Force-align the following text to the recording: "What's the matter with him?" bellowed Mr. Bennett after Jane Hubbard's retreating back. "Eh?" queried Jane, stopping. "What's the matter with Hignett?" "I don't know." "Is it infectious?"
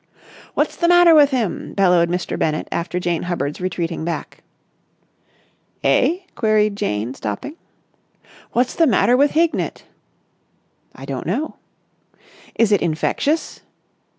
"What's 0.55 0.75
the 0.75 0.87
matter 0.87 1.13
with 1.13 1.29
him?" 1.29 1.75
bellowed 1.75 2.09
Mr. 2.09 2.35
Bennett 2.35 2.67
after 2.71 2.99
Jane 2.99 3.21
Hubbard's 3.21 3.61
retreating 3.61 4.03
back. 4.03 4.41
"Eh?" 5.83 6.21
queried 6.33 6.75
Jane, 6.75 7.13
stopping. 7.13 7.55
"What's 8.51 8.73
the 8.73 8.87
matter 8.87 9.15
with 9.15 9.33
Hignett?" 9.33 9.83
"I 10.95 11.05
don't 11.05 11.27
know." 11.27 11.57
"Is 12.55 12.71
it 12.71 12.81
infectious?" 12.81 13.61